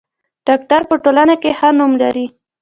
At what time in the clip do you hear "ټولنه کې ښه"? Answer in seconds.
1.03-1.69